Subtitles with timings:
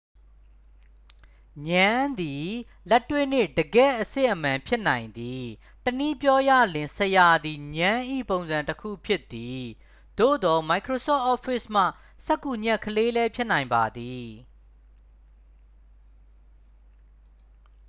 [1.67, 2.47] ငြမ်းသည်
[2.89, 5.43] လက်တွေ့နှင့် တကယ့်အစစ်အမှန် ဖြစ်နိုင်သည်
[5.83, 9.61] တစ်နည်းပြောရလျှင် ဆရာသည် ငြမ်း၏ပုံစံတစ်ခုဖြစ်သည်
[10.17, 11.83] သို့သော် microsoft office မှ
[12.25, 14.27] စက္ကူညှပ်ကလေးလည်း ဖြစ်နိုင်ပါသည်